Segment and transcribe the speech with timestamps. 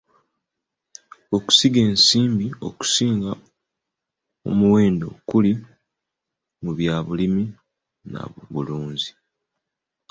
[1.35, 3.31] Okusiga ensimbi okusinga
[4.49, 5.51] omuwendo kuli
[6.63, 7.45] mu byabulimi
[8.11, 8.21] na
[8.53, 9.11] bulunzi.